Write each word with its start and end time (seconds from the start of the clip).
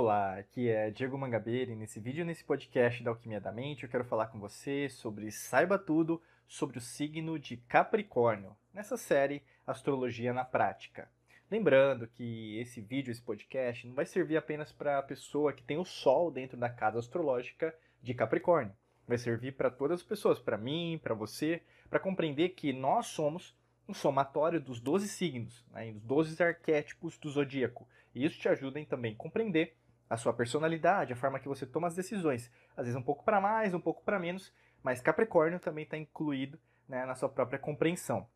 Olá, 0.00 0.38
aqui 0.38 0.68
é 0.68 0.92
Diego 0.92 1.18
Mangabeira 1.18 1.72
e 1.72 1.74
nesse 1.74 1.98
vídeo, 1.98 2.24
nesse 2.24 2.44
podcast 2.44 3.02
da 3.02 3.10
Alquimia 3.10 3.40
da 3.40 3.50
Mente, 3.50 3.82
eu 3.82 3.88
quero 3.88 4.04
falar 4.04 4.28
com 4.28 4.38
você 4.38 4.88
sobre 4.88 5.28
Saiba 5.32 5.76
Tudo 5.76 6.22
sobre 6.46 6.78
o 6.78 6.80
signo 6.80 7.36
de 7.36 7.56
Capricórnio, 7.56 8.56
nessa 8.72 8.96
série 8.96 9.42
Astrologia 9.66 10.32
na 10.32 10.44
Prática. 10.44 11.10
Lembrando 11.50 12.06
que 12.06 12.60
esse 12.60 12.80
vídeo, 12.80 13.10
esse 13.10 13.20
podcast, 13.20 13.88
não 13.88 13.94
vai 13.96 14.06
servir 14.06 14.36
apenas 14.36 14.70
para 14.70 15.00
a 15.00 15.02
pessoa 15.02 15.52
que 15.52 15.64
tem 15.64 15.78
o 15.78 15.84
Sol 15.84 16.30
dentro 16.30 16.56
da 16.56 16.70
casa 16.70 17.00
astrológica 17.00 17.74
de 18.00 18.14
Capricórnio. 18.14 18.76
Vai 19.04 19.18
servir 19.18 19.56
para 19.56 19.68
todas 19.68 19.98
as 19.98 20.06
pessoas, 20.06 20.38
para 20.38 20.56
mim, 20.56 21.00
para 21.02 21.12
você, 21.12 21.60
para 21.90 21.98
compreender 21.98 22.50
que 22.50 22.72
nós 22.72 23.08
somos 23.08 23.52
um 23.88 23.94
somatório 23.94 24.60
dos 24.60 24.78
12 24.78 25.08
signos, 25.08 25.64
né, 25.72 25.90
dos 25.90 26.02
12 26.02 26.40
arquétipos 26.40 27.18
do 27.18 27.28
zodíaco. 27.28 27.88
E 28.14 28.24
isso 28.24 28.38
te 28.38 28.48
ajuda 28.48 28.78
em 28.78 28.84
também 28.84 29.12
compreender 29.12 29.74
a 30.08 30.16
sua 30.16 30.32
personalidade, 30.32 31.12
a 31.12 31.16
forma 31.16 31.38
que 31.38 31.48
você 31.48 31.66
toma 31.66 31.86
as 31.86 31.94
decisões. 31.94 32.50
Às 32.76 32.86
vezes 32.86 32.96
um 32.96 33.02
pouco 33.02 33.24
para 33.24 33.40
mais, 33.40 33.74
um 33.74 33.80
pouco 33.80 34.02
para 34.02 34.18
menos, 34.18 34.52
mas 34.82 35.00
Capricórnio 35.00 35.60
também 35.60 35.84
está 35.84 35.96
incluído 35.96 36.58
né, 36.88 37.04
na 37.04 37.14
sua 37.14 37.28
própria 37.28 37.58
compreensão. 37.58 38.26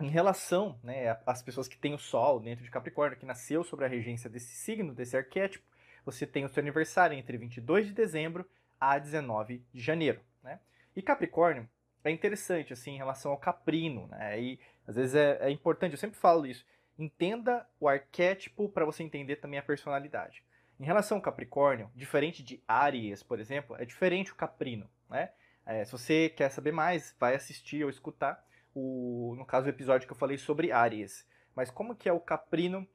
Em 0.00 0.08
relação 0.08 0.78
né, 0.82 1.18
às 1.26 1.42
pessoas 1.42 1.68
que 1.68 1.76
têm 1.76 1.94
o 1.94 1.98
Sol 1.98 2.40
dentro 2.40 2.64
de 2.64 2.70
Capricórnio, 2.70 3.18
que 3.18 3.26
nasceu 3.26 3.62
sobre 3.62 3.84
a 3.84 3.88
regência 3.88 4.30
desse 4.30 4.54
signo, 4.54 4.94
desse 4.94 5.16
arquétipo, 5.16 5.64
você 6.04 6.26
tem 6.26 6.44
o 6.44 6.48
seu 6.48 6.60
aniversário 6.60 7.16
entre 7.16 7.36
22 7.36 7.88
de 7.88 7.92
dezembro 7.92 8.48
a 8.80 8.98
19 8.98 9.62
de 9.72 9.80
janeiro. 9.80 10.20
Né? 10.42 10.58
E 10.96 11.02
Capricórnio 11.02 11.68
é 12.02 12.10
interessante 12.10 12.72
assim 12.72 12.92
em 12.92 12.96
relação 12.96 13.32
ao 13.32 13.38
caprino, 13.38 14.06
né? 14.08 14.40
E 14.40 14.60
às 14.86 14.96
vezes 14.96 15.14
é, 15.14 15.38
é 15.40 15.50
importante, 15.50 15.92
eu 15.92 15.98
sempre 15.98 16.18
falo 16.18 16.46
isso. 16.46 16.64
Entenda 16.98 17.66
o 17.78 17.88
arquétipo 17.88 18.68
para 18.68 18.84
você 18.84 19.02
entender 19.02 19.36
também 19.36 19.58
a 19.58 19.62
personalidade. 19.62 20.42
Em 20.80 20.84
relação 20.84 21.18
ao 21.18 21.22
Capricórnio, 21.22 21.90
diferente 21.94 22.42
de 22.42 22.64
Áries, 22.66 23.22
por 23.22 23.38
exemplo, 23.38 23.76
é 23.78 23.84
diferente 23.84 24.32
o 24.32 24.34
caprino, 24.34 24.88
né? 25.10 25.30
É, 25.66 25.84
se 25.84 25.92
você 25.92 26.30
quer 26.30 26.50
saber 26.50 26.72
mais, 26.72 27.14
vai 27.20 27.34
assistir 27.34 27.84
ou 27.84 27.90
escutar 27.90 28.42
o, 28.74 29.34
no 29.36 29.44
caso, 29.44 29.66
o 29.66 29.68
episódio 29.68 30.06
que 30.06 30.12
eu 30.14 30.18
falei 30.18 30.38
sobre 30.38 30.72
Áries. 30.72 31.28
Mas 31.54 31.70
como 31.70 31.94
que 31.94 32.08
é 32.08 32.12
o 32.14 32.18
caprino 32.18 32.88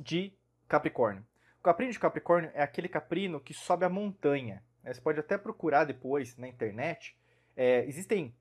de 0.00 0.36
Capricórnio? 0.66 1.24
O 1.60 1.62
caprino 1.62 1.92
de 1.92 2.00
Capricórnio 2.00 2.50
é 2.54 2.60
aquele 2.60 2.88
caprino 2.88 3.38
que 3.38 3.54
sobe 3.54 3.84
a 3.84 3.88
montanha. 3.88 4.60
Você 4.84 5.00
pode 5.00 5.20
até 5.20 5.38
procurar 5.38 5.84
depois 5.84 6.36
na 6.36 6.48
internet. 6.48 7.16
É, 7.56 7.84
existem 7.84 8.34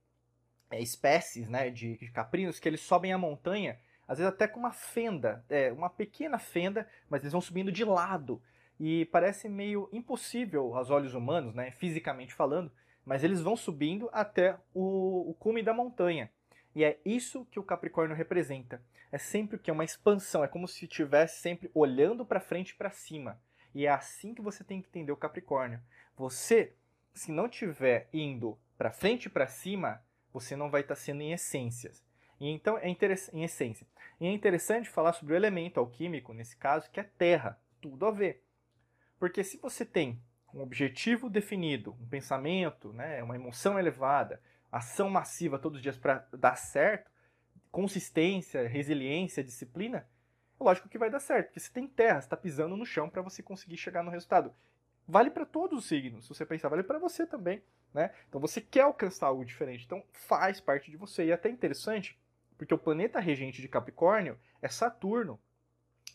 é, 0.71 0.81
espécies 0.81 1.47
né, 1.47 1.69
de, 1.69 1.97
de, 1.97 2.11
caprinos 2.11 2.59
que 2.59 2.67
eles 2.67 2.81
sobem 2.81 3.13
a 3.13 3.17
montanha, 3.17 3.79
às 4.07 4.17
vezes 4.17 4.33
até 4.33 4.47
com 4.47 4.59
uma 4.59 4.73
fenda, 4.73 5.45
é, 5.49 5.71
uma 5.71 5.89
pequena 5.89 6.39
fenda, 6.39 6.89
mas 7.07 7.21
eles 7.21 7.33
vão 7.33 7.41
subindo 7.41 7.71
de 7.71 7.83
lado. 7.83 8.41
E 8.79 9.05
parece 9.05 9.49
meio 9.49 9.89
impossível 9.91 10.75
aos 10.75 10.89
olhos 10.89 11.13
humanos, 11.13 11.55
né, 11.55 11.71
fisicamente 11.71 12.33
falando, 12.33 12.71
mas 13.05 13.23
eles 13.23 13.41
vão 13.41 13.55
subindo 13.55 14.09
até 14.11 14.57
o, 14.73 15.29
o 15.29 15.33
cume 15.33 15.63
da 15.63 15.73
montanha. 15.73 16.29
E 16.75 16.83
é 16.83 16.99
isso 17.03 17.45
que 17.45 17.59
o 17.59 17.63
Capricórnio 17.63 18.15
representa. 18.15 18.81
É 19.11 19.17
sempre 19.17 19.57
que 19.57 19.69
é 19.69 19.73
uma 19.73 19.85
expansão, 19.85 20.43
é 20.43 20.47
como 20.47 20.67
se 20.67 20.85
estivesse 20.85 21.41
sempre 21.41 21.71
olhando 21.73 22.25
para 22.25 22.39
frente 22.39 22.71
e 22.71 22.75
para 22.75 22.91
cima. 22.91 23.41
E 23.73 23.85
é 23.85 23.89
assim 23.89 24.33
que 24.33 24.41
você 24.41 24.63
tem 24.63 24.81
que 24.81 24.87
entender 24.87 25.11
o 25.11 25.17
Capricórnio. 25.17 25.79
Você, 26.15 26.73
se 27.13 27.31
não 27.31 27.47
estiver 27.47 28.09
indo 28.13 28.57
para 28.77 28.91
frente 28.91 29.25
e 29.25 29.29
para 29.29 29.47
cima, 29.47 30.03
você 30.31 30.55
não 30.55 30.69
vai 30.69 30.81
estar 30.81 30.95
tá 30.95 31.01
sendo 31.01 31.21
em 31.21 31.31
essências. 31.31 32.03
E 32.39 32.49
então 32.49 32.77
é 32.77 32.87
em 32.87 33.43
essência. 33.43 33.87
E 34.19 34.27
é 34.27 34.31
interessante 34.31 34.89
falar 34.89 35.13
sobre 35.13 35.33
o 35.33 35.35
elemento 35.35 35.79
alquímico, 35.79 36.33
nesse 36.33 36.55
caso, 36.55 36.89
que 36.91 36.99
é 36.99 37.03
terra. 37.03 37.59
Tudo 37.81 38.05
a 38.05 38.11
ver. 38.11 38.43
Porque 39.19 39.43
se 39.43 39.57
você 39.57 39.85
tem 39.85 40.21
um 40.53 40.61
objetivo 40.61 41.29
definido, 41.29 41.95
um 41.99 42.07
pensamento, 42.07 42.93
né, 42.93 43.21
uma 43.23 43.35
emoção 43.35 43.77
elevada, 43.77 44.41
ação 44.71 45.09
massiva 45.09 45.59
todos 45.59 45.77
os 45.77 45.83
dias 45.83 45.97
para 45.97 46.27
dar 46.33 46.55
certo, 46.55 47.11
consistência, 47.71 48.67
resiliência, 48.67 49.43
disciplina, 49.43 50.07
é 50.59 50.63
lógico 50.63 50.89
que 50.89 50.97
vai 50.97 51.09
dar 51.09 51.19
certo, 51.19 51.47
porque 51.47 51.59
você 51.59 51.71
tem 51.71 51.87
terra, 51.87 52.19
está 52.19 52.35
pisando 52.35 52.75
no 52.75 52.85
chão 52.85 53.09
para 53.09 53.21
você 53.21 53.43
conseguir 53.43 53.77
chegar 53.77 54.03
no 54.03 54.11
resultado. 54.11 54.53
Vale 55.07 55.29
para 55.29 55.45
todos 55.45 55.79
os 55.79 55.87
signos, 55.87 56.25
se 56.25 56.29
você 56.29 56.45
pensar, 56.45 56.69
vale 56.69 56.83
para 56.83 56.99
você 56.99 57.25
também. 57.25 57.61
Né? 57.93 58.11
Então 58.27 58.41
você 58.41 58.59
quer 58.59 58.81
alcançar 58.81 59.27
algo 59.27 59.45
diferente, 59.45 59.85
então 59.85 60.03
faz 60.11 60.59
parte 60.59 60.91
de 60.91 60.97
você. 60.97 61.25
E 61.25 61.31
é 61.31 61.33
até 61.33 61.49
interessante, 61.49 62.19
porque 62.57 62.73
o 62.73 62.77
planeta 62.77 63.19
regente 63.19 63.61
de 63.61 63.67
Capricórnio 63.67 64.37
é 64.61 64.67
Saturno. 64.67 65.39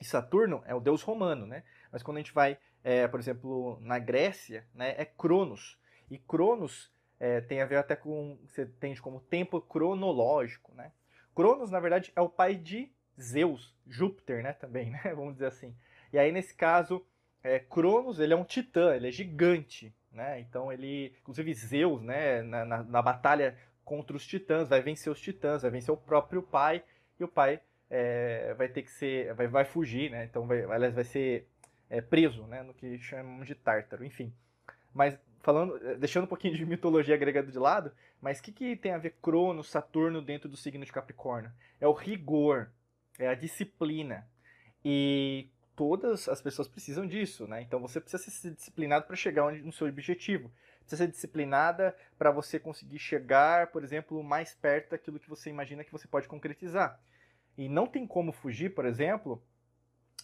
E 0.00 0.04
Saturno 0.04 0.62
é 0.66 0.74
o 0.74 0.80
deus 0.80 1.02
romano, 1.02 1.46
né? 1.46 1.62
Mas 1.90 2.02
quando 2.02 2.16
a 2.18 2.20
gente 2.20 2.32
vai, 2.32 2.58
é, 2.84 3.06
por 3.06 3.20
exemplo, 3.20 3.78
na 3.80 3.98
Grécia, 3.98 4.66
né, 4.74 4.94
é 4.98 5.04
Cronos. 5.04 5.78
E 6.10 6.18
Cronos 6.18 6.90
é, 7.18 7.40
tem 7.40 7.60
a 7.60 7.66
ver 7.66 7.76
até 7.76 7.94
com, 7.94 8.38
você 8.46 8.62
entende 8.62 9.00
como 9.00 9.20
tempo 9.20 9.60
cronológico, 9.60 10.74
né? 10.74 10.92
Cronos, 11.34 11.70
na 11.70 11.80
verdade, 11.80 12.12
é 12.14 12.20
o 12.20 12.28
pai 12.28 12.54
de 12.54 12.90
Zeus, 13.20 13.74
Júpiter, 13.86 14.42
né, 14.42 14.52
também, 14.52 14.90
né? 14.92 15.00
Vamos 15.14 15.34
dizer 15.34 15.46
assim. 15.46 15.74
E 16.12 16.18
aí, 16.18 16.32
nesse 16.32 16.54
caso, 16.54 17.04
é, 17.42 17.58
Cronos, 17.58 18.18
ele 18.18 18.32
é 18.32 18.36
um 18.36 18.44
titã, 18.44 18.94
ele 18.94 19.08
é 19.08 19.12
gigante, 19.12 19.94
né? 20.10 20.40
Então 20.40 20.72
ele, 20.72 21.14
inclusive 21.20 21.54
Zeus, 21.54 22.02
né, 22.02 22.42
na, 22.42 22.64
na, 22.64 22.82
na, 22.82 23.02
batalha 23.02 23.56
contra 23.84 24.16
os 24.16 24.26
titãs, 24.26 24.68
vai 24.68 24.80
vencer 24.80 25.10
os 25.10 25.20
titãs, 25.20 25.62
vai 25.62 25.70
vencer 25.70 25.92
o 25.92 25.96
próprio 25.96 26.42
pai, 26.42 26.82
e 27.18 27.24
o 27.24 27.28
pai 27.28 27.60
é, 27.88 28.54
vai 28.54 28.68
ter 28.68 28.82
que 28.82 28.90
ser, 28.90 29.32
vai, 29.34 29.46
vai 29.46 29.64
fugir, 29.64 30.10
né? 30.10 30.24
Então 30.24 30.46
vai, 30.46 30.62
aliás, 30.64 30.94
vai 30.94 31.04
ser 31.04 31.48
é, 31.92 32.00
preso, 32.00 32.46
né, 32.46 32.62
no 32.62 32.72
que 32.72 32.98
chamamos 32.98 33.46
de 33.46 33.54
Tártaro, 33.54 34.02
enfim. 34.02 34.32
Mas 34.94 35.18
falando, 35.42 35.76
eh, 35.86 35.94
deixando 35.96 36.24
um 36.24 36.26
pouquinho 36.26 36.56
de 36.56 36.64
mitologia 36.66 37.18
grega 37.18 37.42
de 37.42 37.58
lado, 37.58 37.92
mas 38.18 38.40
o 38.40 38.42
que, 38.42 38.50
que 38.50 38.76
tem 38.76 38.92
a 38.92 38.98
ver 38.98 39.16
Cronos, 39.20 39.68
Saturno 39.70 40.22
dentro 40.22 40.48
do 40.48 40.56
signo 40.56 40.86
de 40.86 40.92
Capricórnio? 40.92 41.52
É 41.78 41.86
o 41.86 41.92
rigor, 41.92 42.70
é 43.18 43.28
a 43.28 43.34
disciplina. 43.34 44.26
E 44.82 45.50
todas 45.76 46.30
as 46.30 46.40
pessoas 46.40 46.66
precisam 46.66 47.06
disso, 47.06 47.46
né? 47.46 47.60
Então 47.60 47.78
você 47.78 48.00
precisa 48.00 48.22
ser 48.30 48.54
disciplinado 48.54 49.06
para 49.06 49.14
chegar 49.14 49.44
onde, 49.44 49.60
no 49.60 49.72
seu 49.72 49.86
objetivo. 49.86 50.50
Precisa 50.80 51.04
ser 51.04 51.10
disciplinada 51.10 51.94
para 52.16 52.30
você 52.30 52.58
conseguir 52.58 52.98
chegar, 52.98 53.66
por 53.66 53.84
exemplo, 53.84 54.22
mais 54.24 54.54
perto 54.54 54.92
daquilo 54.92 55.20
que 55.20 55.28
você 55.28 55.50
imagina 55.50 55.84
que 55.84 55.92
você 55.92 56.08
pode 56.08 56.26
concretizar. 56.26 56.98
E 57.58 57.68
não 57.68 57.86
tem 57.86 58.06
como 58.06 58.32
fugir, 58.32 58.74
por 58.74 58.86
exemplo, 58.86 59.42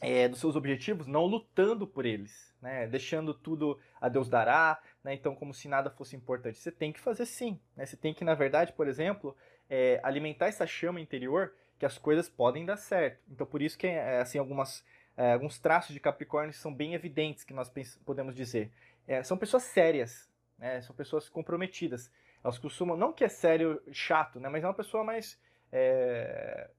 é, 0.01 0.29
dos 0.29 0.41
seus 0.41 0.57
objetivos 0.57 1.07
não 1.07 1.25
lutando 1.25 1.87
por 1.87 2.07
eles, 2.07 2.55
né? 2.63 2.87
deixando 2.87 3.35
tudo 3.35 3.79
a 4.01 4.09
Deus 4.09 4.29
dará, 4.29 4.81
né? 5.03 5.15
então 5.15 5.35
como 5.35 5.53
se 5.53 5.69
nada 5.69 5.91
fosse 5.91 6.17
importante. 6.17 6.59
Você 6.59 6.71
tem 6.71 6.93
que 6.93 7.01
fazer 7.01 7.27
sim. 7.27 7.61
Né? 7.77 7.85
Você 7.85 7.97
tem 7.97 8.15
que, 8.15 8.25
na 8.25 8.35
verdade, 8.35 8.73
por 8.73 8.87
exemplo, 8.87 9.37
é, 9.69 10.01
alimentar 10.03 10.47
essa 10.47 10.67
chama 10.67 11.01
interior 11.01 11.53
que 11.79 11.87
as 11.87 11.99
coisas 11.99 12.29
podem 12.29 12.65
dar 12.65 12.77
certo. 12.77 13.21
Então 13.31 13.47
por 13.47 13.63
isso 13.63 13.79
que 13.79 13.87
é, 13.87 14.21
assim 14.21 14.39
algumas 14.39 14.85
é, 15.17 15.33
alguns 15.33 15.59
traços 15.59 15.93
de 15.93 15.99
Capricórnio 15.99 16.53
são 16.53 16.73
bem 16.73 16.95
evidentes 16.95 17.43
que 17.43 17.53
nós 17.53 17.69
podemos 18.07 18.37
dizer. 18.37 18.71
É, 19.07 19.21
são 19.25 19.37
pessoas 19.37 19.65
sérias, 19.65 20.31
né? 20.57 20.81
são 20.81 20.95
pessoas 20.95 21.29
comprometidas. 21.29 22.09
Elas 22.43 22.57
costumam, 22.57 22.97
não 22.97 23.13
que 23.13 23.25
é 23.25 23.29
sério 23.29 23.83
chato, 23.91 24.39
né? 24.39 24.49
mas 24.49 24.63
é 24.63 24.67
uma 24.69 24.75
pessoa 24.75 25.03
mais, 25.03 25.37
é, 25.73 26.71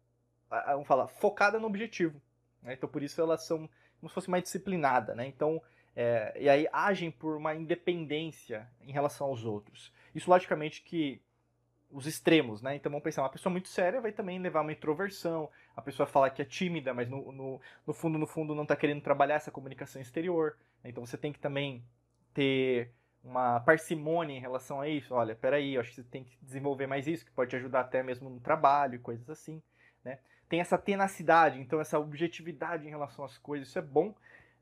vamos 0.68 0.88
falar, 0.88 1.09
focada 1.09 1.59
no 1.59 1.68
objetivo. 1.68 2.22
Né? 2.62 2.74
Então 2.74 2.90
por 2.90 3.03
isso 3.03 3.22
elas 3.22 3.46
são 3.46 3.70
como 4.00 4.09
se 4.09 4.14
fosse 4.14 4.30
mais 4.30 4.44
disciplinada. 4.44 5.14
Né? 5.14 5.28
Então, 5.28 5.62
é, 5.96 6.38
e 6.40 6.50
aí 6.50 6.68
agem 6.72 7.12
por 7.12 7.36
uma 7.36 7.56
independência 7.56 8.68
em 8.81 8.92
relação 8.92 9.28
aos 9.28 9.44
outros. 9.44 9.94
Isso 10.14 10.30
logicamente 10.30 10.81
que 10.81 11.22
os 11.92 12.06
extremos, 12.06 12.62
né? 12.62 12.75
Então 12.75 12.92
vamos 12.92 13.03
pensar, 13.03 13.24
uma 13.24 13.30
pessoa 13.30 13.52
muito 13.52 13.68
séria 13.68 14.00
vai 14.00 14.12
também 14.12 14.39
levar 14.39 14.62
uma 14.62 14.72
introversão, 14.72 15.50
a 15.75 15.81
pessoa 15.81 16.06
fala 16.06 16.30
que 16.30 16.42
é 16.42 16.45
tímida, 16.45 16.94
mas 16.94 17.10
no, 17.10 17.31
no, 17.31 17.62
no 17.86 17.94
fundo, 17.94 18.18
no 18.18 18.28
fundo, 18.28 18.54
não 18.54 18.63
está 18.63 18.75
querendo 18.75 19.01
trabalhar 19.01 19.36
essa 19.36 19.51
comunicação 19.51 20.01
exterior. 20.01 20.56
Né? 20.83 20.92
Então 20.92 21.06
você 21.06 21.18
tem 21.18 21.33
que 21.33 21.39
também 21.39 21.83
ter 22.33 22.92
uma 23.24 23.60
parcimônia 23.60 24.36
em 24.36 24.39
relação 24.39 24.80
a 24.80 24.88
isso. 24.88 25.13
Olha, 25.13 25.36
peraí, 25.36 25.74
eu 25.75 25.81
acho 25.81 25.89
que 25.89 25.95
você 25.95 26.04
tem 26.04 26.24
que 26.24 26.38
desenvolver 26.42 26.88
mais 26.88 27.07
isso, 27.07 27.25
que 27.25 27.31
pode 27.31 27.50
te 27.50 27.56
ajudar 27.56 27.81
até 27.81 28.04
mesmo 28.04 28.30
no 28.30 28.39
trabalho, 28.39 29.00
coisas 29.00 29.30
assim, 29.30 29.62
né? 30.04 30.19
Tem 30.50 30.60
essa 30.60 30.78
tenacidade, 30.78 31.62
então 31.62 31.80
essa 31.80 32.00
objetividade 32.00 32.86
em 32.86 32.90
relação 32.90 33.24
às 33.24 33.38
coisas, 33.38 33.69
isso 33.69 33.80
é 33.80 33.81
bom, 33.81 34.13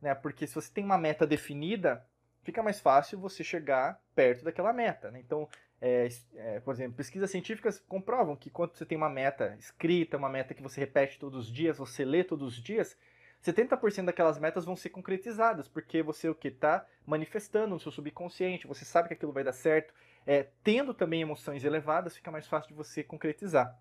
né? 0.01 0.13
Porque 0.13 0.45
se 0.45 0.53
você 0.53 0.71
tem 0.71 0.83
uma 0.83 0.97
meta 0.97 1.25
definida, 1.25 2.05
fica 2.43 2.61
mais 2.61 2.79
fácil 2.79 3.19
você 3.19 3.43
chegar 3.43 3.99
perto 4.13 4.43
daquela 4.43 4.73
meta, 4.73 5.09
né? 5.09 5.19
Então, 5.19 5.47
é, 5.79 6.07
é, 6.35 6.59
por 6.59 6.73
exemplo, 6.73 6.97
pesquisas 6.97 7.29
científicas 7.29 7.79
comprovam 7.87 8.35
que 8.35 8.49
quando 8.49 8.75
você 8.75 8.85
tem 8.85 8.97
uma 8.97 9.09
meta 9.09 9.55
escrita, 9.59 10.17
uma 10.17 10.29
meta 10.29 10.53
que 10.53 10.61
você 10.61 10.79
repete 10.79 11.19
todos 11.19 11.47
os 11.47 11.53
dias, 11.53 11.77
você 11.77 12.03
lê 12.03 12.23
todos 12.23 12.55
os 12.57 12.61
dias, 12.61 12.97
70% 13.43 14.05
daquelas 14.05 14.39
metas 14.39 14.65
vão 14.65 14.75
ser 14.75 14.89
concretizadas, 14.89 15.67
porque 15.67 16.01
você 16.01 16.27
o 16.27 16.35
que 16.35 16.47
está 16.47 16.85
manifestando 17.05 17.75
no 17.75 17.79
seu 17.79 17.91
subconsciente, 17.91 18.67
você 18.67 18.83
sabe 18.83 19.07
que 19.07 19.13
aquilo 19.13 19.31
vai 19.31 19.43
dar 19.43 19.53
certo, 19.53 19.93
é, 20.25 20.47
tendo 20.63 20.93
também 20.93 21.21
emoções 21.21 21.63
elevadas, 21.63 22.15
fica 22.15 22.31
mais 22.31 22.47
fácil 22.47 22.69
de 22.69 22.73
você 22.73 23.03
concretizar, 23.03 23.79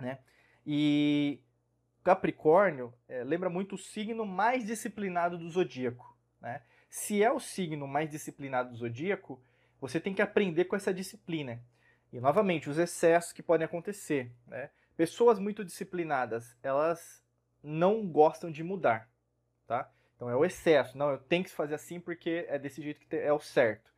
né? 0.00 0.18
E 0.66 1.40
Capricórnio 2.02 2.92
é, 3.08 3.22
lembra 3.22 3.48
muito 3.48 3.76
o 3.76 3.78
signo 3.78 4.26
mais 4.26 4.64
disciplinado 4.64 5.38
do 5.38 5.48
zodíaco, 5.48 6.16
né? 6.40 6.62
Se 6.88 7.22
é 7.22 7.30
o 7.30 7.38
signo 7.38 7.86
mais 7.86 8.08
disciplinado 8.10 8.70
do 8.70 8.76
zodíaco, 8.76 9.40
você 9.80 10.00
tem 10.00 10.14
que 10.14 10.22
aprender 10.22 10.64
com 10.64 10.76
essa 10.76 10.94
disciplina. 10.94 11.62
E 12.12 12.20
novamente, 12.20 12.70
os 12.70 12.78
excessos 12.78 13.32
que 13.32 13.42
podem 13.42 13.64
acontecer. 13.64 14.32
Né? 14.46 14.70
Pessoas 14.96 15.38
muito 15.38 15.64
disciplinadas, 15.64 16.56
elas 16.62 17.22
não 17.62 18.06
gostam 18.06 18.50
de 18.50 18.62
mudar. 18.62 19.10
Tá? 19.66 19.90
Então 20.14 20.30
é 20.30 20.36
o 20.36 20.44
excesso. 20.44 20.96
Não, 20.96 21.10
eu 21.10 21.18
tenho 21.18 21.44
que 21.44 21.50
fazer 21.50 21.74
assim 21.74 22.00
porque 22.00 22.46
é 22.48 22.58
desse 22.58 22.80
jeito 22.80 23.00
que 23.00 23.16
é 23.16 23.32
o 23.32 23.40
certo. 23.40 23.92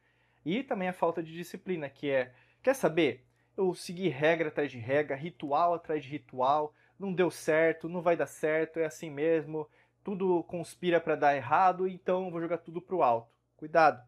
E 0.44 0.62
também 0.62 0.88
a 0.88 0.92
falta 0.92 1.22
de 1.22 1.32
disciplina, 1.32 1.88
que 1.88 2.10
é, 2.10 2.32
quer 2.62 2.74
saber? 2.74 3.27
Eu 3.58 3.74
segui 3.74 4.08
regra 4.08 4.50
atrás 4.50 4.70
de 4.70 4.78
regra, 4.78 5.16
ritual 5.16 5.74
atrás 5.74 6.04
de 6.04 6.08
ritual, 6.08 6.72
não 6.96 7.12
deu 7.12 7.28
certo, 7.28 7.88
não 7.88 8.00
vai 8.00 8.16
dar 8.16 8.28
certo, 8.28 8.78
é 8.78 8.86
assim 8.86 9.10
mesmo, 9.10 9.68
tudo 10.04 10.44
conspira 10.44 11.00
para 11.00 11.16
dar 11.16 11.34
errado, 11.34 11.88
então 11.88 12.30
vou 12.30 12.40
jogar 12.40 12.58
tudo 12.58 12.80
pro 12.80 13.02
alto. 13.02 13.28
Cuidado, 13.56 14.00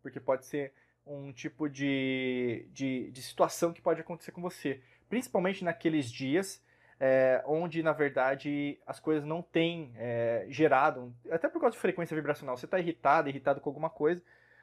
porque 0.00 0.18
pode 0.18 0.46
ser 0.46 0.72
um 1.06 1.34
tipo 1.34 1.68
de, 1.68 2.66
de, 2.72 3.10
de 3.10 3.20
situação 3.20 3.74
que 3.74 3.82
pode 3.82 4.00
acontecer 4.00 4.32
com 4.32 4.40
você. 4.40 4.80
Principalmente 5.06 5.62
naqueles 5.62 6.10
dias 6.10 6.64
é, 6.98 7.44
onde, 7.46 7.82
na 7.82 7.92
verdade, 7.92 8.80
as 8.86 8.98
coisas 8.98 9.22
não 9.22 9.42
têm 9.42 9.92
é, 9.96 10.46
gerado, 10.48 11.14
até 11.30 11.46
por 11.46 11.60
causa 11.60 11.74
de 11.74 11.80
frequência 11.80 12.16
vibracional, 12.16 12.56
você 12.56 12.64
está 12.64 12.78
irritado, 12.78 13.28
irritado 13.28 13.60
com 13.60 13.68
alguma 13.68 13.90
coisa, 13.90 14.22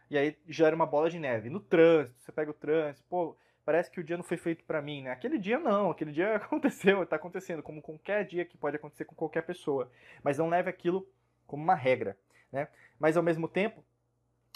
e 0.10 0.18
aí 0.18 0.36
gera 0.48 0.76
uma 0.76 0.88
bola 0.88 1.12
de 1.12 1.20
neve. 1.20 1.48
No 1.48 1.60
trânsito, 1.60 2.20
você 2.20 2.32
pega 2.32 2.50
o 2.50 2.56
trânsito, 2.56 3.06
pô, 3.08 3.38
parece 3.66 3.90
que 3.92 4.00
o 4.00 4.04
dia 4.04 4.18
não 4.18 4.24
foi 4.24 4.38
feito 4.38 4.64
para 4.64 4.82
mim, 4.82 5.04
né? 5.04 5.12
Aquele 5.12 5.38
dia 5.38 5.60
não, 5.60 5.92
aquele 5.92 6.12
dia 6.12 6.36
aconteceu, 6.38 7.04
está 7.04 7.16
acontecendo, 7.16 7.64
como 7.64 7.82
qualquer 7.82 8.26
dia 8.26 8.46
que 8.46 8.58
pode 8.58 8.76
acontecer 8.76 9.06
com 9.06 9.16
qualquer 9.16 9.44
pessoa. 9.44 9.92
Mas 10.24 10.38
não 10.38 10.50
leve 10.50 10.70
aquilo 10.70 11.08
como 11.46 11.64
uma 11.64 11.76
regra, 11.76 12.18
né? 12.52 12.68
Mas 13.00 13.18
ao 13.18 13.24
mesmo 13.24 13.48
tempo, 13.48 13.84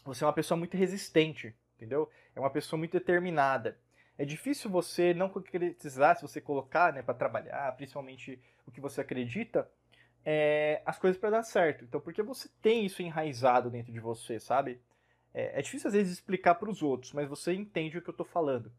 você 0.04 0.24
é 0.24 0.28
uma 0.28 0.34
pessoa 0.34 0.58
muito 0.58 0.78
resistente, 0.78 1.56
entendeu? 1.76 2.10
É 2.36 2.40
uma 2.40 2.50
pessoa 2.50 2.78
muito 2.78 2.94
determinada. 2.94 3.78
É 4.18 4.24
difícil 4.24 4.70
você 4.70 5.14
não 5.14 5.28
concretizar, 5.28 6.16
se 6.16 6.22
você 6.22 6.40
colocar 6.40 6.94
né, 6.94 7.02
para 7.02 7.14
trabalhar, 7.14 7.76
principalmente 7.76 8.40
o 8.66 8.72
que 8.72 8.80
você 8.80 9.02
acredita, 9.02 9.70
é, 10.24 10.82
as 10.86 10.98
coisas 10.98 11.20
para 11.20 11.32
dar 11.32 11.44
certo. 11.44 11.84
Então, 11.84 12.00
porque 12.00 12.24
você 12.24 12.50
tem 12.62 12.86
isso 12.86 13.02
enraizado 13.02 13.70
dentro 13.70 13.92
de 13.92 14.00
você, 14.00 14.40
sabe? 14.40 14.80
É, 15.34 15.60
é 15.60 15.62
difícil 15.62 15.88
às 15.88 15.94
vezes 15.94 16.14
explicar 16.14 16.56
para 16.56 16.70
os 16.70 16.82
outros, 16.82 17.12
mas 17.12 17.28
você 17.28 17.54
entende 17.54 17.98
o 17.98 18.02
que 18.02 18.10
eu 18.10 18.14
estou 18.14 18.26
falando. 18.26 18.72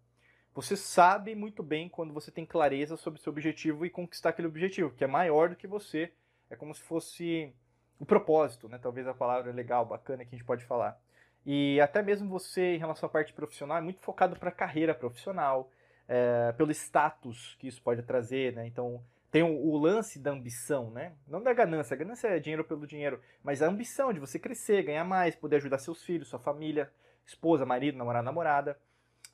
Você 0.56 0.74
sabe 0.74 1.34
muito 1.34 1.62
bem 1.62 1.86
quando 1.86 2.14
você 2.14 2.30
tem 2.30 2.46
clareza 2.46 2.96
sobre 2.96 3.20
seu 3.20 3.30
objetivo 3.30 3.84
e 3.84 3.90
conquistar 3.90 4.30
aquele 4.30 4.48
objetivo, 4.48 4.90
que 4.90 5.04
é 5.04 5.06
maior 5.06 5.50
do 5.50 5.54
que 5.54 5.66
você. 5.66 6.10
É 6.48 6.56
como 6.56 6.74
se 6.74 6.80
fosse 6.80 7.52
o 8.00 8.06
propósito, 8.06 8.66
né? 8.66 8.78
Talvez 8.78 9.06
a 9.06 9.12
palavra 9.12 9.52
legal, 9.52 9.84
bacana 9.84 10.24
que 10.24 10.34
a 10.34 10.38
gente 10.38 10.46
pode 10.46 10.64
falar. 10.64 10.98
E 11.44 11.78
até 11.78 12.00
mesmo 12.00 12.30
você, 12.30 12.74
em 12.74 12.78
relação 12.78 13.06
à 13.06 13.12
parte 13.12 13.34
profissional, 13.34 13.76
é 13.76 13.82
muito 13.82 14.00
focado 14.00 14.34
para 14.36 14.48
a 14.48 14.52
carreira 14.52 14.94
profissional, 14.94 15.70
é, 16.08 16.52
pelo 16.52 16.70
status 16.70 17.54
que 17.60 17.68
isso 17.68 17.82
pode 17.82 18.02
trazer, 18.02 18.54
né? 18.54 18.66
Então, 18.66 19.04
tem 19.30 19.42
o, 19.42 19.54
o, 19.54 19.76
lance 19.76 20.18
da 20.18 20.30
ambição, 20.30 20.90
né? 20.90 21.12
Não 21.28 21.42
da 21.42 21.52
ganância, 21.52 21.92
a 21.92 21.98
ganância 21.98 22.28
é 22.28 22.38
dinheiro 22.38 22.64
pelo 22.64 22.86
dinheiro, 22.86 23.20
mas 23.44 23.60
a 23.60 23.66
ambição 23.66 24.10
de 24.10 24.18
você 24.18 24.38
crescer, 24.38 24.84
ganhar 24.84 25.04
mais, 25.04 25.36
poder 25.36 25.56
ajudar 25.56 25.76
seus 25.76 26.02
filhos, 26.02 26.28
sua 26.28 26.38
família, 26.38 26.90
esposa, 27.26 27.66
marido, 27.66 27.98
namorado, 27.98 28.24
namorada. 28.24 28.78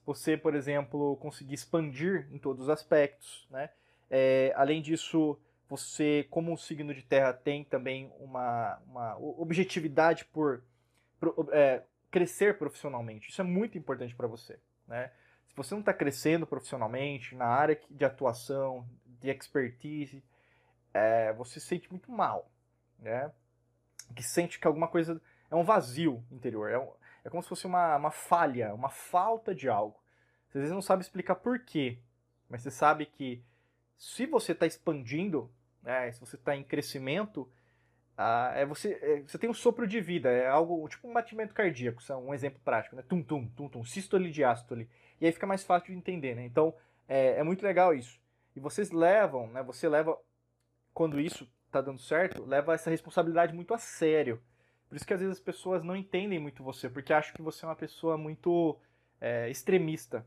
Você, 0.05 0.37
por 0.37 0.55
exemplo, 0.55 1.17
conseguir 1.17 1.55
expandir 1.55 2.29
em 2.33 2.39
todos 2.39 2.63
os 2.63 2.69
aspectos, 2.69 3.47
né? 3.51 3.71
É, 4.11 4.53
além 4.57 4.83
disso, 4.83 5.39
você, 5.73 6.27
como 6.29 6.53
um 6.53 6.57
signo 6.57 6.93
de 6.93 7.03
terra, 7.03 7.33
tem 7.33 7.65
também 7.65 8.13
uma, 8.21 8.79
uma 8.87 9.17
objetividade 9.19 10.27
por, 10.27 10.63
por 11.19 11.49
é, 11.51 11.83
crescer 12.11 12.59
profissionalmente. 12.59 13.31
Isso 13.31 13.41
é 13.41 13.45
muito 13.45 13.79
importante 13.79 14.15
para 14.15 14.27
você. 14.27 14.61
Né? 14.87 15.11
Se 15.49 15.57
você 15.57 15.73
não 15.73 15.81
está 15.81 15.95
crescendo 15.95 16.47
profissionalmente 16.47 17.35
na 17.35 17.47
área 17.47 17.81
de 17.91 18.05
atuação, 18.05 18.87
de 19.07 19.31
expertise, 19.31 20.23
é, 20.93 21.33
você 21.33 21.59
se 21.59 21.67
sente 21.67 21.91
muito 21.91 22.13
mal. 22.13 22.51
Né? 22.99 23.33
Que 24.15 24.23
sente 24.23 24.61
que 24.61 24.67
alguma 24.67 24.89
coisa 24.89 25.23
é 25.51 25.57
um 25.57 25.65
vazio 25.65 26.23
interior. 26.31 26.71
É, 26.71 26.79
um, 26.79 26.93
é 27.25 27.31
como 27.31 27.43
se 27.43 27.49
fosse 27.49 27.67
uma, 27.67 27.97
uma 27.97 28.11
falha, 28.11 28.75
uma 28.75 28.89
falta 28.89 29.55
de 29.55 29.69
algo. 29.69 30.01
Você 30.49 30.59
às 30.59 30.63
vezes 30.63 30.75
não 30.75 30.83
sabe 30.83 31.03
explicar 31.03 31.37
por 31.37 31.59
quê, 31.61 31.99
mas 32.49 32.63
você 32.63 32.71
sabe 32.71 33.07
que 33.07 33.43
se 33.97 34.27
você 34.27 34.53
está 34.53 34.67
expandindo, 34.67 35.51
né, 35.83 36.11
se 36.13 36.21
você 36.21 36.37
está 36.37 36.57
em 36.57 36.65
crescimento, 36.65 37.51
ah, 38.17 38.53
é 38.55 38.67
você, 38.67 38.99
é, 39.01 39.21
você 39.23 39.39
tem 39.39 39.49
um 39.49 39.55
sopro 39.55 39.87
de 39.87 40.01
vida, 40.01 40.31
é 40.31 40.47
algo 40.47 40.87
tipo 40.89 41.09
um 41.09 41.13
batimento 41.13 41.55
cardíaco, 41.55 42.03
é 42.09 42.17
um 42.17 42.35
exemplo 42.35 42.61
prático, 42.65 42.95
né? 42.95 43.03
Tum, 43.09 43.23
tum, 43.23 43.47
tum, 43.49 43.69
tum, 43.69 43.85
sístole, 43.85 44.31
diástole. 44.31 44.89
E 45.21 45.27
aí 45.27 45.33
fica 45.33 45.47
mais 45.47 45.65
fácil 45.65 45.93
de 45.93 45.99
entender, 45.99 46.35
né? 46.35 46.45
Então, 46.45 46.75
é, 47.09 47.39
é 47.39 47.43
muito 47.43 47.63
legal 47.63 47.95
isso. 47.95 48.21
E 48.55 48.61
vocês 48.61 48.91
levam, 48.91 49.47
né? 49.49 49.63
Você 49.63 49.89
leva, 49.89 50.17
quando 50.93 51.19
isso 51.19 51.49
tá 51.71 51.81
dando 51.81 51.99
certo, 52.01 52.45
leva 52.45 52.75
essa 52.75 52.91
responsabilidade 52.91 53.55
muito 53.55 53.73
a 53.73 53.79
sério. 53.79 54.43
Por 54.93 54.97
isso 54.97 55.07
que 55.07 55.15
às 55.15 55.21
vezes 55.21 55.39
as 55.39 55.43
pessoas 55.43 55.83
não 55.83 55.97
entendem 55.97 56.39
muito 56.39 56.63
você, 56.63 56.87
porque 56.87 57.15
acham 57.15 57.35
que 57.35 57.41
você 57.41 57.65
é 57.65 57.69
uma 57.69 57.75
pessoa 57.75 58.19
muito 58.19 58.79
é, 59.19 59.49
extremista. 59.49 60.27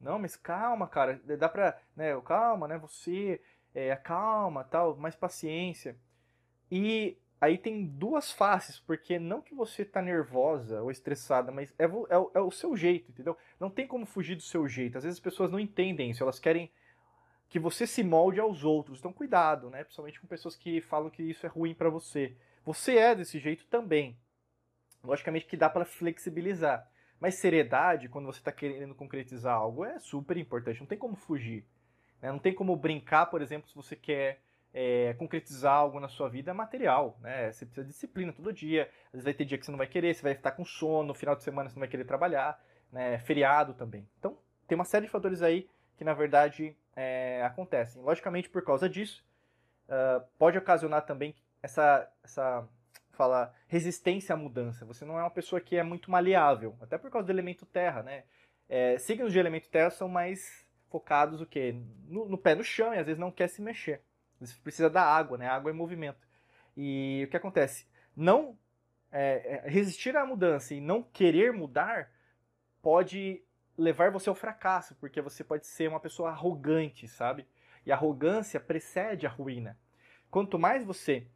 Não, 0.00 0.18
mas 0.18 0.34
calma, 0.34 0.88
cara, 0.88 1.20
dá 1.38 1.48
pra, 1.48 1.78
né, 1.94 2.20
calma, 2.22 2.66
né, 2.66 2.76
você, 2.78 3.40
é, 3.72 3.94
calma, 3.94 4.64
tal, 4.64 4.96
mais 4.96 5.14
paciência. 5.14 5.96
E 6.68 7.16
aí 7.40 7.56
tem 7.56 7.86
duas 7.86 8.32
faces, 8.32 8.80
porque 8.80 9.20
não 9.20 9.40
que 9.40 9.54
você 9.54 9.84
tá 9.84 10.02
nervosa 10.02 10.82
ou 10.82 10.90
estressada, 10.90 11.52
mas 11.52 11.72
é, 11.78 11.84
é, 11.84 11.88
é, 12.34 12.40
o 12.40 12.50
seu 12.50 12.76
jeito, 12.76 13.08
entendeu? 13.08 13.38
Não 13.60 13.70
tem 13.70 13.86
como 13.86 14.04
fugir 14.04 14.34
do 14.34 14.42
seu 14.42 14.66
jeito. 14.66 14.98
Às 14.98 15.04
vezes 15.04 15.18
as 15.20 15.22
pessoas 15.22 15.48
não 15.48 15.60
entendem 15.60 16.10
isso, 16.10 16.24
elas 16.24 16.40
querem 16.40 16.72
que 17.48 17.60
você 17.60 17.86
se 17.86 18.02
molde 18.02 18.40
aos 18.40 18.64
outros. 18.64 18.98
Então 18.98 19.12
cuidado, 19.12 19.70
né? 19.70 19.84
Principalmente 19.84 20.20
com 20.20 20.26
pessoas 20.26 20.56
que 20.56 20.80
falam 20.80 21.08
que 21.08 21.22
isso 21.22 21.46
é 21.46 21.48
ruim 21.48 21.72
para 21.72 21.88
você. 21.88 22.36
Você 22.64 22.96
é 22.96 23.14
desse 23.14 23.38
jeito 23.38 23.66
também. 23.66 24.16
Logicamente 25.02 25.46
que 25.46 25.56
dá 25.56 25.68
para 25.68 25.84
flexibilizar. 25.84 26.88
Mas 27.18 27.36
seriedade, 27.36 28.08
quando 28.08 28.26
você 28.26 28.38
está 28.38 28.50
querendo 28.50 28.94
concretizar 28.94 29.54
algo, 29.54 29.84
é 29.84 29.98
super 29.98 30.36
importante. 30.36 30.80
Não 30.80 30.86
tem 30.86 30.98
como 30.98 31.14
fugir. 31.14 31.64
Né? 32.20 32.30
Não 32.30 32.38
tem 32.38 32.54
como 32.54 32.74
brincar, 32.76 33.26
por 33.26 33.42
exemplo, 33.42 33.68
se 33.68 33.74
você 33.74 33.94
quer 33.94 34.40
é, 34.72 35.14
concretizar 35.14 35.74
algo 35.74 36.00
na 36.00 36.08
sua 36.08 36.28
vida 36.28 36.54
material, 36.54 37.18
né? 37.20 37.52
Você 37.52 37.66
precisa 37.66 37.84
de 37.84 37.92
disciplina 37.92 38.32
todo 38.32 38.52
dia. 38.52 38.88
Às 39.06 39.12
vezes 39.12 39.24
vai 39.24 39.34
ter 39.34 39.44
dia 39.44 39.58
que 39.58 39.64
você 39.64 39.70
não 39.70 39.78
vai 39.78 39.86
querer, 39.86 40.14
você 40.14 40.22
vai 40.22 40.32
estar 40.32 40.52
com 40.52 40.64
sono, 40.64 41.08
no 41.08 41.14
final 41.14 41.36
de 41.36 41.42
semana 41.42 41.68
você 41.68 41.74
não 41.74 41.80
vai 41.80 41.88
querer 41.88 42.04
trabalhar, 42.04 42.60
né? 42.90 43.18
Feriado 43.18 43.74
também. 43.74 44.08
Então, 44.18 44.38
tem 44.66 44.74
uma 44.74 44.84
série 44.84 45.06
de 45.06 45.12
fatores 45.12 45.42
aí 45.42 45.68
que, 45.96 46.04
na 46.04 46.14
verdade, 46.14 46.74
é, 46.96 47.42
acontecem. 47.44 48.00
Logicamente, 48.02 48.48
por 48.48 48.64
causa 48.64 48.88
disso, 48.88 49.24
uh, 49.88 50.24
pode 50.38 50.56
ocasionar 50.56 51.04
também 51.04 51.34
essa, 51.62 52.10
essa 52.22 52.68
fala, 53.12 53.54
resistência 53.68 54.34
à 54.34 54.36
mudança. 54.36 54.84
Você 54.84 55.04
não 55.04 55.18
é 55.18 55.22
uma 55.22 55.30
pessoa 55.30 55.60
que 55.60 55.76
é 55.76 55.82
muito 55.82 56.10
maleável, 56.10 56.76
até 56.80 56.98
por 56.98 57.10
causa 57.10 57.26
do 57.26 57.32
elemento 57.32 57.64
terra, 57.66 58.02
né? 58.02 58.24
É, 58.68 58.98
signos 58.98 59.32
de 59.32 59.38
elemento 59.38 59.68
terra 59.68 59.90
são 59.90 60.08
mais 60.08 60.66
focados 60.88 61.40
o 61.40 61.46
quê? 61.46 61.74
No, 62.08 62.28
no 62.28 62.38
pé 62.38 62.54
no 62.54 62.64
chão 62.64 62.94
e 62.94 62.98
às 62.98 63.06
vezes 63.06 63.18
não 63.18 63.30
quer 63.30 63.48
se 63.48 63.62
mexer. 63.62 64.02
Você 64.40 64.54
precisa 64.62 64.90
da 64.90 65.02
água, 65.02 65.38
né? 65.38 65.46
Água 65.46 65.70
é 65.70 65.74
movimento. 65.74 66.26
E 66.76 67.24
o 67.26 67.30
que 67.30 67.36
acontece? 67.36 67.86
Não 68.16 68.58
é, 69.10 69.62
é, 69.64 69.68
resistir 69.68 70.16
à 70.16 70.24
mudança 70.24 70.74
e 70.74 70.80
não 70.80 71.02
querer 71.02 71.52
mudar 71.52 72.10
pode 72.80 73.42
levar 73.76 74.10
você 74.10 74.28
ao 74.28 74.34
fracasso, 74.34 74.94
porque 74.96 75.20
você 75.20 75.44
pode 75.44 75.66
ser 75.66 75.88
uma 75.88 76.00
pessoa 76.00 76.30
arrogante, 76.30 77.06
sabe? 77.06 77.46
E 77.86 77.92
a 77.92 77.94
arrogância 77.94 78.58
precede 78.58 79.26
a 79.26 79.30
ruína. 79.30 79.78
Quanto 80.30 80.58
mais 80.58 80.84
você 80.84 81.26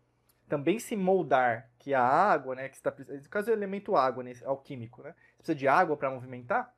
também 0.49 0.79
se 0.79 0.97
moldar 0.97 1.71
que 1.79 1.95
a 1.95 2.03
água, 2.03 2.55
né, 2.55 2.69
que 2.69 2.77
está 2.77 2.91
no 2.91 3.29
caso 3.29 3.47
do 3.47 3.53
elemento 3.53 3.97
água, 3.97 4.23
né, 4.23 4.33
alquímico, 4.45 5.03
né, 5.03 5.15
você 5.31 5.37
precisa 5.39 5.55
de 5.55 5.69
água 5.69 5.97
para 5.97 6.11
movimentar, 6.11 6.75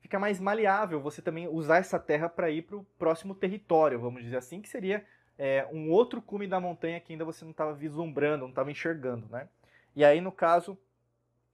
fica 0.00 0.18
mais 0.18 0.38
maleável 0.38 1.00
você 1.00 1.20
também 1.20 1.48
usar 1.48 1.78
essa 1.78 1.98
terra 1.98 2.28
para 2.28 2.50
ir 2.50 2.62
para 2.62 2.76
o 2.76 2.84
próximo 2.98 3.34
território, 3.34 4.00
vamos 4.00 4.22
dizer 4.22 4.36
assim, 4.36 4.60
que 4.60 4.68
seria 4.68 5.04
é, 5.38 5.66
um 5.72 5.90
outro 5.90 6.22
cume 6.22 6.46
da 6.46 6.60
montanha 6.60 7.00
que 7.00 7.12
ainda 7.12 7.24
você 7.24 7.44
não 7.44 7.50
estava 7.50 7.74
vislumbrando, 7.74 8.42
não 8.44 8.50
estava 8.50 8.70
enxergando, 8.70 9.28
né? 9.28 9.48
E 9.94 10.04
aí, 10.04 10.20
no 10.20 10.32
caso, 10.32 10.78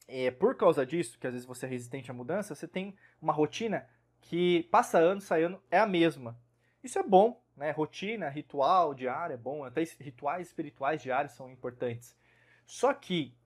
é, 0.08 0.30
por 0.30 0.56
causa 0.56 0.84
disso, 0.84 1.18
que 1.18 1.26
às 1.26 1.32
vezes 1.32 1.46
você 1.46 1.66
é 1.66 1.68
resistente 1.68 2.10
à 2.10 2.14
mudança, 2.14 2.54
você 2.54 2.68
tem 2.68 2.94
uma 3.20 3.32
rotina 3.32 3.88
que 4.20 4.64
passa 4.64 4.98
ano, 4.98 5.20
sai 5.20 5.44
ano, 5.44 5.60
é 5.70 5.78
a 5.78 5.86
mesma. 5.86 6.36
Isso 6.82 6.98
é 6.98 7.02
bom, 7.02 7.40
né? 7.62 7.70
Rotina, 7.70 8.28
ritual 8.28 8.92
diário 8.92 9.34
é 9.34 9.36
bom, 9.36 9.62
até 9.64 9.84
rituais 10.00 10.48
espirituais 10.48 11.00
diários 11.00 11.34
são 11.34 11.48
importantes. 11.48 12.16
Só 12.66 12.92
que, 12.92 13.36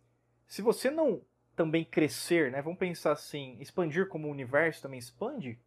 se 0.46 0.62
você 0.62 0.90
não 0.90 1.20
também 1.54 1.84
crescer, 1.84 2.50
né? 2.50 2.62
Vamos 2.62 2.78
pensar 2.78 3.12
assim, 3.12 3.58
expandir 3.60 4.08
como 4.08 4.26
o 4.26 4.30
universo 4.30 4.80
também 4.80 4.98
expande, 4.98 5.60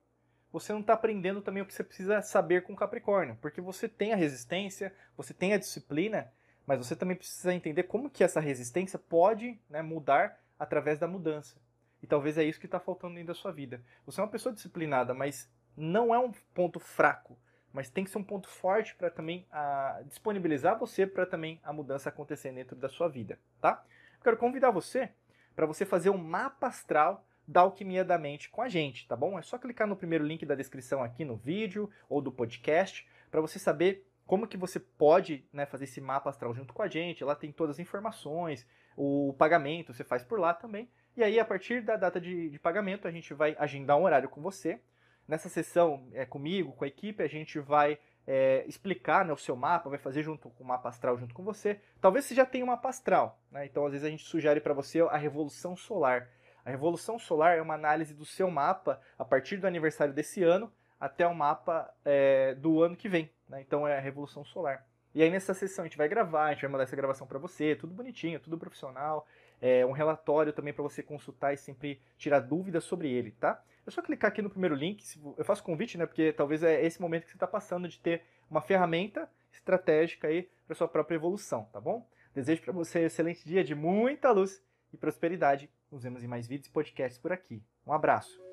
você 0.51 0.73
não 0.73 0.79
está 0.79 0.93
aprendendo 0.93 1.43
também 1.43 1.61
o 1.61 1.65
que 1.65 1.73
você 1.73 1.83
precisa 1.83 2.23
saber 2.23 2.63
com 2.63 2.75
Capricórnio, 2.75 3.37
porque 3.39 3.61
você 3.61 3.87
tem 3.87 4.13
a 4.13 4.15
resistência, 4.15 4.91
você 5.15 5.31
tem 5.31 5.53
a 5.53 5.57
disciplina, 5.59 6.33
mas 6.65 6.79
você 6.79 6.95
também 6.95 7.15
precisa 7.15 7.53
entender 7.53 7.83
como 7.83 8.09
que 8.09 8.23
essa 8.23 8.39
resistência 8.39 8.97
pode 8.97 9.59
né, 9.69 9.83
mudar 9.83 10.39
através 10.57 10.97
da 10.97 11.07
mudança. 11.07 11.55
E 12.01 12.07
talvez 12.07 12.35
é 12.35 12.43
isso 12.43 12.59
que 12.59 12.65
está 12.65 12.79
faltando 12.79 13.13
dentro 13.13 13.27
da 13.27 13.39
sua 13.39 13.51
vida. 13.51 13.79
Você 14.07 14.19
é 14.19 14.23
uma 14.23 14.29
pessoa 14.31 14.53
disciplinada, 14.53 15.13
mas 15.13 15.47
não 15.77 16.15
é 16.15 16.17
um 16.17 16.31
ponto 16.55 16.79
fraco, 16.79 17.37
mas 17.73 17.89
tem 17.89 18.03
que 18.03 18.09
ser 18.09 18.17
um 18.17 18.23
ponto 18.23 18.47
forte 18.47 18.95
para 18.95 19.09
também 19.09 19.45
a, 19.51 20.01
disponibilizar 20.05 20.77
você 20.77 21.05
para 21.05 21.25
também 21.25 21.59
a 21.63 21.71
mudança 21.71 22.09
acontecer 22.09 22.51
dentro 22.51 22.75
da 22.75 22.89
sua 22.89 23.07
vida, 23.07 23.39
tá? 23.61 23.83
Eu 24.17 24.23
quero 24.23 24.37
convidar 24.37 24.71
você 24.71 25.09
para 25.55 25.65
você 25.65 25.85
fazer 25.85 26.09
um 26.09 26.17
mapa 26.17 26.67
astral 26.67 27.25
da 27.47 27.61
alquimia 27.61 28.05
da 28.05 28.17
mente 28.17 28.49
com 28.49 28.61
a 28.61 28.69
gente, 28.69 29.07
tá 29.07 29.15
bom? 29.15 29.37
É 29.39 29.41
só 29.41 29.57
clicar 29.57 29.87
no 29.87 29.95
primeiro 29.95 30.23
link 30.23 30.45
da 30.45 30.55
descrição 30.55 31.03
aqui 31.03 31.25
no 31.25 31.35
vídeo 31.35 31.89
ou 32.07 32.21
do 32.21 32.31
podcast 32.31 33.07
para 33.31 33.41
você 33.41 33.57
saber 33.57 34.05
como 34.25 34.47
que 34.47 34.57
você 34.57 34.79
pode 34.79 35.43
né, 35.51 35.65
fazer 35.65 35.85
esse 35.85 35.99
mapa 35.99 36.29
astral 36.29 36.53
junto 36.53 36.71
com 36.71 36.83
a 36.83 36.87
gente. 36.87 37.23
Lá 37.23 37.35
tem 37.35 37.51
todas 37.51 37.77
as 37.77 37.79
informações, 37.79 38.67
o 38.95 39.33
pagamento 39.39 39.91
você 39.93 40.03
faz 40.03 40.23
por 40.23 40.39
lá 40.39 40.53
também. 40.53 40.87
E 41.17 41.23
aí, 41.23 41.39
a 41.39 41.45
partir 41.45 41.81
da 41.81 41.95
data 41.95 42.21
de, 42.21 42.49
de 42.49 42.59
pagamento, 42.59 43.07
a 43.07 43.11
gente 43.11 43.33
vai 43.33 43.55
agendar 43.57 43.97
um 43.97 44.03
horário 44.03 44.29
com 44.29 44.39
você. 44.39 44.79
Nessa 45.29 45.47
sessão, 45.47 46.07
é, 46.11 46.25
comigo, 46.25 46.71
com 46.71 46.83
a 46.83 46.87
equipe, 46.87 47.21
a 47.21 47.27
gente 47.27 47.59
vai 47.59 47.99
é, 48.25 48.65
explicar 48.67 49.23
né, 49.23 49.31
o 49.31 49.37
seu 49.37 49.55
mapa, 49.55 49.87
vai 49.87 49.99
fazer 49.99 50.23
junto 50.23 50.49
com 50.49 50.63
o 50.63 50.67
mapa 50.67 50.89
astral 50.89 51.19
junto 51.19 51.35
com 51.35 51.43
você. 51.43 51.79
Talvez 52.01 52.25
você 52.25 52.33
já 52.33 52.47
tenha 52.47 52.65
um 52.65 52.69
mapa 52.69 52.89
astral, 52.89 53.39
né? 53.51 53.63
então 53.63 53.85
às 53.85 53.91
vezes 53.91 54.07
a 54.07 54.09
gente 54.09 54.23
sugere 54.23 54.59
para 54.59 54.73
você 54.73 55.01
a 55.01 55.17
revolução 55.17 55.75
solar. 55.75 56.29
A 56.65 56.71
revolução 56.71 57.19
solar 57.19 57.55
é 57.55 57.61
uma 57.61 57.75
análise 57.75 58.11
do 58.11 58.25
seu 58.25 58.49
mapa 58.49 58.99
a 59.19 59.23
partir 59.23 59.57
do 59.57 59.67
aniversário 59.67 60.15
desse 60.15 60.41
ano 60.41 60.73
até 60.99 61.27
o 61.27 61.35
mapa 61.35 61.93
é, 62.03 62.55
do 62.55 62.81
ano 62.81 62.95
que 62.95 63.07
vem. 63.07 63.29
Né? 63.47 63.61
Então 63.61 63.87
é 63.87 63.95
a 63.95 64.01
Revolução 64.01 64.43
Solar. 64.43 64.83
E 65.13 65.21
aí 65.21 65.29
nessa 65.29 65.53
sessão 65.53 65.85
a 65.85 65.87
gente 65.87 65.97
vai 65.97 66.07
gravar, 66.07 66.45
a 66.45 66.53
gente 66.53 66.61
vai 66.61 66.71
mandar 66.71 66.83
essa 66.85 66.95
gravação 66.95 67.27
para 67.27 67.37
você, 67.37 67.75
tudo 67.75 67.93
bonitinho, 67.93 68.39
tudo 68.39 68.57
profissional, 68.57 69.27
é, 69.61 69.85
um 69.85 69.91
relatório 69.91 70.51
também 70.51 70.73
para 70.73 70.83
você 70.83 71.03
consultar 71.03 71.53
e 71.53 71.57
sempre 71.57 72.01
tirar 72.17 72.39
dúvidas 72.39 72.83
sobre 72.83 73.11
ele, 73.11 73.31
tá? 73.31 73.63
É 73.89 73.91
só 73.91 74.03
clicar 74.03 74.29
aqui 74.29 74.39
no 74.39 74.51
primeiro 74.51 74.75
link, 74.75 75.03
eu 75.35 75.43
faço 75.43 75.63
convite, 75.63 75.97
né, 75.97 76.05
porque 76.05 76.31
talvez 76.31 76.61
é 76.61 76.85
esse 76.85 77.01
momento 77.01 77.23
que 77.23 77.31
você 77.31 77.35
está 77.35 77.47
passando 77.47 77.87
de 77.87 77.99
ter 77.99 78.21
uma 78.47 78.61
ferramenta 78.61 79.27
estratégica 79.51 80.27
aí 80.27 80.47
para 80.67 80.75
sua 80.75 80.87
própria 80.87 81.15
evolução, 81.15 81.67
tá 81.73 81.81
bom? 81.81 82.07
Desejo 82.31 82.61
para 82.61 82.71
você 82.71 82.99
um 82.99 83.05
excelente 83.07 83.43
dia 83.43 83.63
de 83.63 83.73
muita 83.73 84.29
luz 84.29 84.63
e 84.93 84.97
prosperidade. 84.97 85.71
Nos 85.91 86.03
vemos 86.03 86.23
em 86.23 86.27
mais 86.27 86.45
vídeos 86.45 86.67
e 86.67 86.71
podcasts 86.71 87.19
por 87.19 87.31
aqui. 87.31 87.63
Um 87.83 87.91
abraço. 87.91 88.48